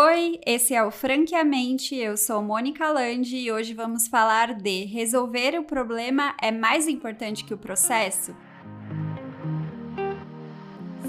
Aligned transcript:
Oi, 0.00 0.38
esse 0.46 0.76
é 0.76 0.84
o 0.84 0.92
Franqueamente, 0.92 1.96
eu 1.96 2.16
sou 2.16 2.40
Mônica 2.40 2.88
Landi 2.88 3.36
e 3.36 3.50
hoje 3.50 3.74
vamos 3.74 4.06
falar 4.06 4.54
de 4.54 4.84
resolver 4.84 5.58
o 5.58 5.64
problema 5.64 6.36
é 6.40 6.52
mais 6.52 6.86
importante 6.86 7.44
que 7.44 7.52
o 7.52 7.58
processo? 7.58 8.32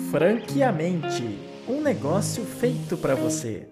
Franqueamente, 0.09 1.23
um 1.67 1.81
negócio 1.81 2.43
feito 2.43 2.97
para 2.97 3.13
você. 3.13 3.69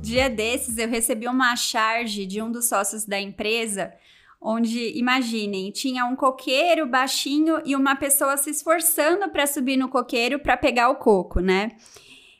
Dia 0.00 0.30
desses 0.30 0.78
eu 0.78 0.88
recebi 0.88 1.26
uma 1.26 1.56
charge 1.56 2.24
de 2.24 2.40
um 2.40 2.52
dos 2.52 2.68
sócios 2.68 3.04
da 3.04 3.20
empresa 3.20 3.92
onde, 4.40 4.96
imaginem, 4.96 5.70
tinha 5.70 6.04
um 6.04 6.14
coqueiro 6.14 6.86
baixinho 6.86 7.60
e 7.64 7.74
uma 7.74 7.96
pessoa 7.96 8.36
se 8.36 8.50
esforçando 8.50 9.28
para 9.30 9.46
subir 9.46 9.76
no 9.76 9.88
coqueiro 9.88 10.38
para 10.38 10.56
pegar 10.56 10.88
o 10.90 10.96
coco, 10.96 11.40
né? 11.40 11.72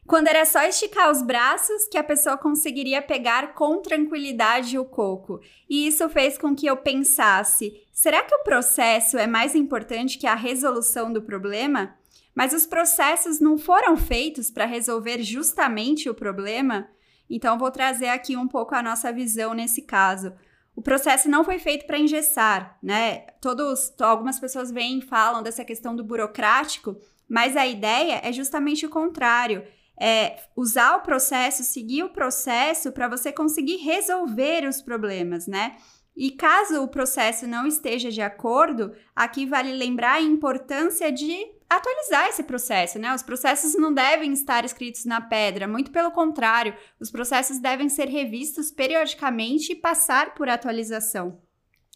Quando 0.07 0.29
era 0.29 0.47
só 0.47 0.63
esticar 0.63 1.11
os 1.11 1.21
braços 1.21 1.87
que 1.91 1.99
a 1.99 2.03
pessoa 2.03 2.39
conseguiria 2.39 3.03
pegar 3.03 3.53
com 3.53 3.83
tranquilidade 3.83 4.79
o 4.79 4.85
coco. 4.85 5.39
E 5.69 5.87
isso 5.87 6.09
fez 6.09 6.39
com 6.39 6.55
que 6.55 6.67
eu 6.67 6.79
pensasse: 6.79 7.75
será 7.93 8.23
que 8.23 8.35
o 8.35 8.43
processo 8.43 9.19
é 9.19 9.27
mais 9.27 9.55
importante 9.55 10.17
que 10.17 10.27
a 10.27 10.35
resolução 10.35 11.13
do 11.13 11.21
problema? 11.21 11.95
Mas 12.35 12.55
os 12.55 12.65
processos 12.65 13.39
não 13.39 13.59
foram 13.59 13.99
feitos 13.99 14.51
para 14.51 14.65
resolver 14.65 15.23
justamente 15.23 16.09
o 16.09 16.15
problema? 16.15 16.89
Então, 17.29 17.59
vou 17.59 17.71
trazer 17.71 18.09
aqui 18.09 18.35
um 18.35 18.49
pouco 18.49 18.75
a 18.75 18.83
nossa 18.83 19.13
visão 19.13 19.53
nesse 19.53 19.83
caso 19.83 20.33
o 20.79 20.81
processo 20.81 21.29
não 21.29 21.43
foi 21.43 21.59
feito 21.59 21.87
para 21.87 21.99
engessar, 21.99 22.79
né? 22.81 23.27
Todos, 23.41 23.93
algumas 23.99 24.39
pessoas 24.39 24.71
vêm 24.71 25.01
e 25.01 25.03
falam 25.03 25.43
dessa 25.43 25.65
questão 25.65 25.97
do 25.97 26.05
burocrático, 26.05 26.97
mas 27.29 27.57
a 27.57 27.67
ideia 27.67 28.21
é 28.23 28.33
justamente 28.33 28.87
o 28.87 28.89
contrário. 28.89 29.67
É 30.01 30.37
usar 30.55 30.95
o 30.95 31.01
processo, 31.01 31.65
seguir 31.65 32.05
o 32.05 32.11
processo 32.11 32.93
para 32.93 33.09
você 33.09 33.33
conseguir 33.33 33.79
resolver 33.79 34.69
os 34.69 34.81
problemas, 34.81 35.49
né? 35.49 35.75
E 36.19 36.33
caso 36.33 36.83
o 36.83 36.89
processo 36.89 37.47
não 37.47 37.65
esteja 37.65 38.11
de 38.11 38.21
acordo, 38.21 38.93
aqui 39.15 39.47
vale 39.47 39.73
lembrar 39.73 40.15
a 40.15 40.21
importância 40.21 41.13
de 41.13 41.47
atualizar 41.71 42.27
esse 42.27 42.43
processo, 42.43 42.99
né? 42.99 43.15
Os 43.15 43.23
processos 43.23 43.75
não 43.75 43.95
devem 43.95 44.33
estar 44.33 44.65
escritos 44.65 45.05
na 45.05 45.21
pedra, 45.21 45.69
muito 45.69 45.93
pelo 45.93 46.11
contrário, 46.11 46.75
os 46.99 47.09
processos 47.09 47.61
devem 47.61 47.89
ser 47.89 48.09
revistos 48.09 48.69
periodicamente 48.69 49.71
e 49.71 49.77
passar 49.77 50.35
por 50.35 50.49
atualização. 50.49 51.41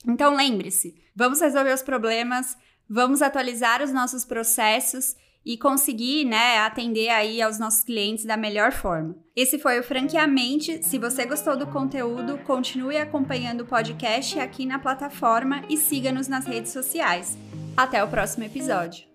Então 0.06 0.36
lembre-se, 0.36 0.94
vamos 1.16 1.40
resolver 1.40 1.74
os 1.74 1.82
problemas, 1.82 2.56
vamos 2.88 3.22
atualizar 3.22 3.82
os 3.82 3.92
nossos 3.92 4.24
processos 4.24 5.16
e 5.44 5.56
conseguir, 5.56 6.24
né, 6.24 6.58
atender 6.58 7.08
aí 7.08 7.42
aos 7.42 7.58
nossos 7.58 7.84
clientes 7.84 8.24
da 8.24 8.36
melhor 8.36 8.72
forma. 8.72 9.16
Esse 9.34 9.58
foi 9.58 9.78
o 9.80 9.82
Franqueamente. 9.82 10.82
Se 10.82 10.98
você 10.98 11.24
gostou 11.24 11.56
do 11.56 11.66
conteúdo, 11.66 12.38
continue 12.38 12.96
acompanhando 12.96 13.62
o 13.62 13.66
podcast 13.66 14.38
aqui 14.38 14.66
na 14.66 14.78
plataforma 14.78 15.62
e 15.68 15.76
siga-nos 15.76 16.28
nas 16.28 16.46
redes 16.46 16.72
sociais. 16.72 17.36
Até 17.76 18.02
o 18.04 18.08
próximo 18.08 18.44
episódio. 18.44 19.11